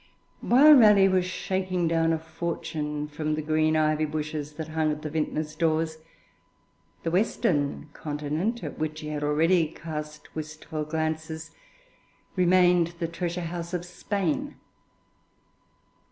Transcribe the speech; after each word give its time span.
While 0.39 0.73
Raleigh 0.73 1.07
was 1.09 1.25
shaking 1.25 1.87
down 1.87 2.11
a 2.11 2.17
fortune 2.17 3.07
from 3.07 3.35
the 3.35 3.41
green 3.43 3.75
ivy 3.77 4.05
bushes 4.05 4.53
that 4.53 4.69
hung 4.69 4.91
at 4.91 5.03
the 5.03 5.11
vintners' 5.11 5.53
doors, 5.53 5.99
the 7.03 7.11
western 7.11 7.89
continent, 7.93 8.63
at 8.63 8.79
which 8.79 9.01
he 9.01 9.09
had 9.09 9.21
already 9.23 9.67
cast 9.67 10.33
wistful 10.33 10.85
glances, 10.85 11.51
remained 12.35 12.95
the 12.97 13.07
treasure 13.07 13.41
house 13.41 13.75
of 13.75 13.85
Spain. 13.85 14.55